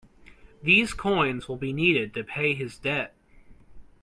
[0.63, 3.13] These coins will be needed to pay his debt.